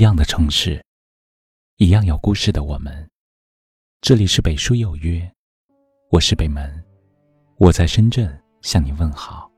[0.00, 0.82] 一样的城市，
[1.76, 3.06] 一样有故事的我们。
[4.00, 5.30] 这里是北书有约，
[6.08, 6.82] 我是北门，
[7.58, 9.50] 我在深圳向你问好。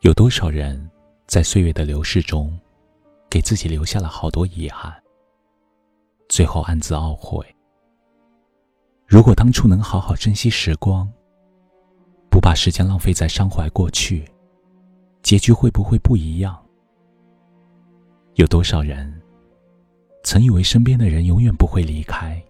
[0.00, 0.90] 有多少人
[1.26, 2.58] 在岁月的流逝中，
[3.28, 4.90] 给自己留下了好多遗憾，
[6.30, 7.44] 最后暗自懊悔。
[9.06, 11.06] 如果当初能好好珍惜时光，
[12.30, 14.24] 不把时间浪费在伤怀过去。
[15.30, 16.60] 结局会不会不一样？
[18.34, 19.22] 有多少人
[20.24, 22.42] 曾以为身边的人永远不会离开，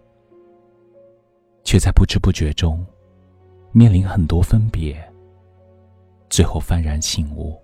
[1.62, 2.82] 却在不知不觉中
[3.70, 4.98] 面临很多分别，
[6.30, 7.60] 最后幡然醒悟：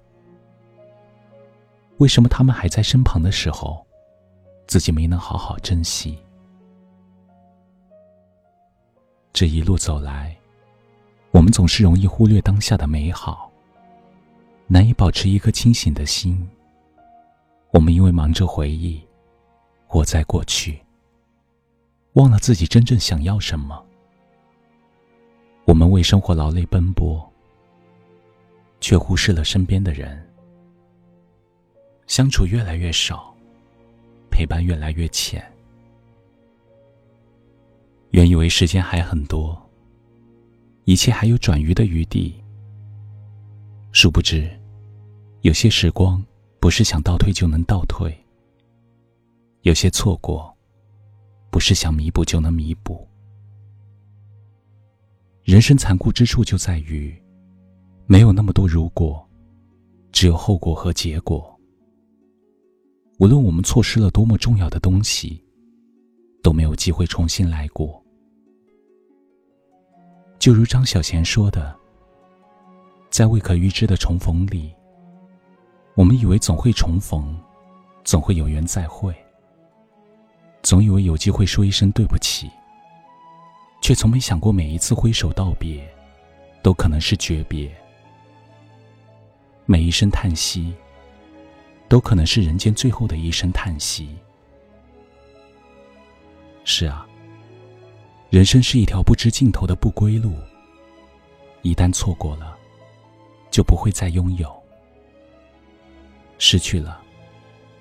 [1.96, 3.82] 为什么他们还在身旁的时候，
[4.66, 6.18] 自己没能好好珍惜？
[9.32, 10.36] 这一路走来，
[11.30, 13.50] 我们总是容易忽略当下的美好。
[14.68, 16.48] 难以保持一颗清醒的心。
[17.72, 19.00] 我们因为忙着回忆，
[19.86, 20.78] 活在过去，
[22.14, 23.84] 忘了自己真正想要什么。
[25.64, 27.32] 我们为生活劳累奔波，
[28.80, 30.26] 却忽视了身边的人。
[32.06, 33.34] 相处越来越少，
[34.30, 35.44] 陪伴越来越浅。
[38.10, 39.60] 原以为时间还很多，
[40.84, 42.34] 一切还有转移的余地。
[43.98, 44.46] 殊不知，
[45.40, 46.22] 有些时光
[46.60, 48.12] 不是想倒退就能倒退；
[49.62, 50.54] 有些错过，
[51.50, 53.08] 不是想弥补就能弥补。
[55.44, 57.18] 人生残酷之处就在于，
[58.04, 59.26] 没有那么多如果，
[60.12, 61.58] 只有后果和结果。
[63.18, 65.42] 无论我们错失了多么重要的东西，
[66.42, 68.04] 都没有机会重新来过。
[70.38, 71.74] 就如张小娴说的。
[73.16, 74.70] 在未可预知的重逢里，
[75.94, 77.34] 我们以为总会重逢，
[78.04, 79.16] 总会有缘再会，
[80.62, 82.50] 总以为有机会说一声对不起，
[83.80, 85.82] 却从没想过每一次挥手道别，
[86.62, 87.70] 都可能是诀别；
[89.64, 90.74] 每一声叹息，
[91.88, 94.14] 都可能是人间最后的一声叹息。
[96.64, 97.06] 是啊，
[98.28, 100.34] 人生是一条不知尽头的不归路，
[101.62, 102.55] 一旦错过了。
[103.56, 104.54] 就不会再拥有，
[106.36, 107.02] 失去了，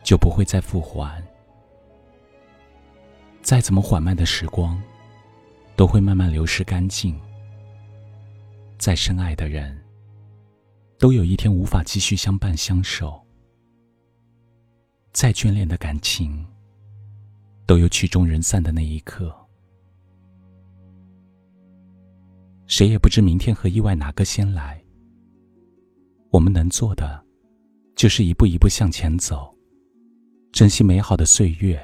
[0.03, 1.21] 就不会再复还。
[3.41, 4.81] 再怎么缓慢的时光，
[5.75, 7.19] 都会慢慢流逝干净。
[8.77, 9.77] 再深爱的人，
[10.97, 13.21] 都有一天无法继续相伴相守。
[15.11, 16.47] 再眷恋的感情，
[17.65, 19.35] 都有曲终人散的那一刻。
[22.65, 24.84] 谁也不知明天和意外哪个先来。
[26.35, 27.23] 我们能做的，
[27.95, 29.49] 就是一步一步向前走，
[30.51, 31.81] 珍惜美好的岁月，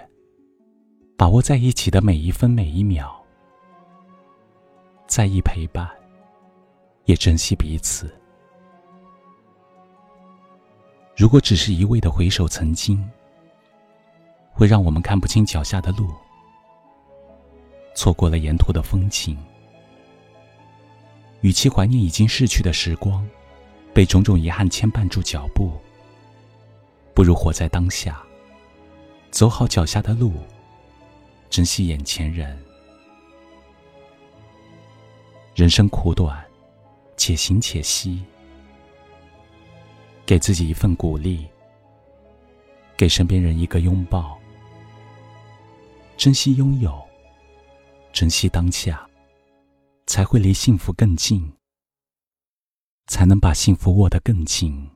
[1.15, 3.09] 把握在一起的每一分每一秒，
[5.07, 5.89] 在意陪伴，
[7.05, 8.13] 也珍惜彼此。
[11.15, 13.01] 如果只是一味的回首曾经，
[14.51, 16.09] 会让我们看不清脚下的路，
[17.95, 19.37] 错过了沿途的风景。
[21.39, 23.25] 与其怀念已经逝去的时光。
[23.93, 25.73] 被种种遗憾牵绊住脚步，
[27.13, 28.21] 不如活在当下，
[29.31, 30.33] 走好脚下的路，
[31.49, 32.57] 珍惜眼前人。
[35.53, 36.43] 人生苦短，
[37.17, 38.23] 且行且惜，
[40.25, 41.45] 给自己一份鼓励，
[42.95, 44.39] 给身边人一个拥抱，
[46.15, 46.97] 珍惜拥有，
[48.13, 49.05] 珍惜当下，
[50.07, 51.51] 才会离幸福更近。
[53.11, 54.89] 才能把幸福握得更紧。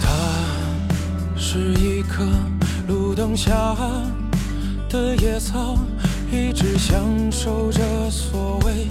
[0.00, 0.06] 它
[1.36, 2.24] 是一棵
[2.86, 3.74] 路灯下
[4.88, 5.76] 的野草，
[6.30, 8.86] 一直享受着所谓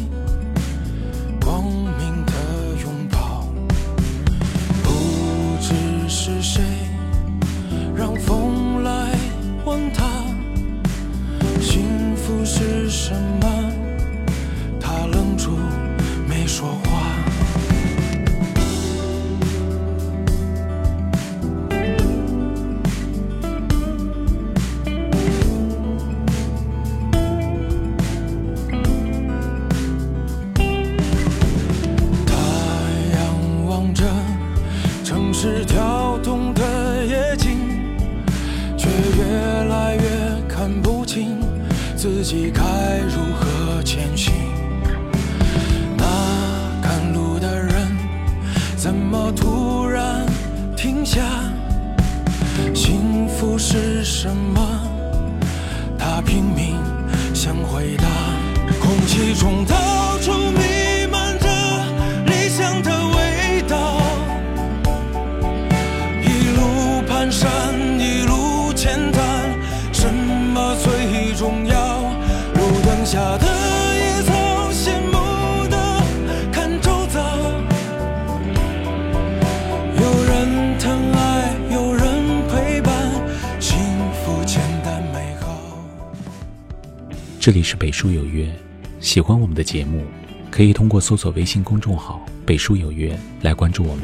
[42.27, 42.61] 己该
[43.07, 44.33] 如何前行。
[45.95, 46.03] 那
[46.81, 47.87] 赶路的人
[48.75, 50.25] 怎么突然
[50.75, 51.21] 停下？
[52.75, 54.59] 幸福是什么？
[55.97, 56.75] 他拼命
[57.33, 58.03] 想回答。
[58.81, 59.73] 空气中的
[87.47, 88.45] 这里是北书有约，
[88.99, 90.03] 喜欢我们的节目，
[90.51, 94.03] 可以通过搜索微信公众号“北书有约”来关注我们。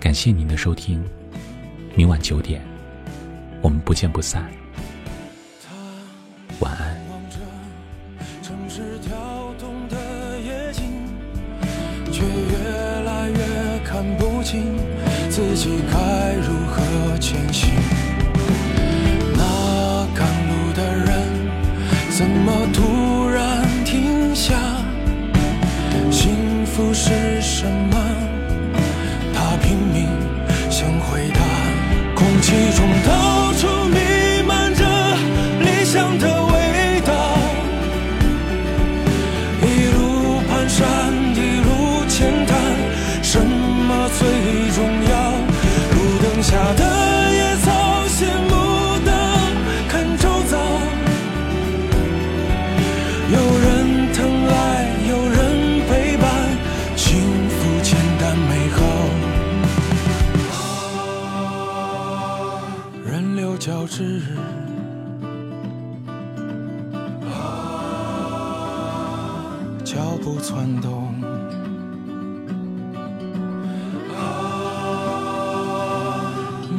[0.00, 1.00] 感谢您的收听，
[1.94, 2.60] 明晚九点，
[3.62, 4.44] 我们不见不散。
[6.58, 7.00] 晚安。
[7.10, 7.36] 望着
[8.42, 9.96] 城市跳动的
[10.40, 10.82] 夜景，
[12.10, 13.38] 却越来越
[13.84, 14.76] 看不清
[15.30, 17.70] 自己该如何前行。
[22.16, 24.54] 怎么突然停下？
[26.10, 27.95] 幸福是什么？
[63.86, 64.20] 交织，
[69.84, 71.14] 脚步窜动，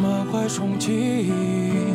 [0.02, 1.87] 满怀憧憬，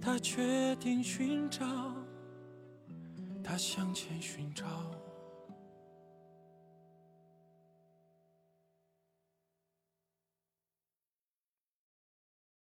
[0.00, 1.64] 他决定寻找，
[3.42, 4.66] 他向前寻找。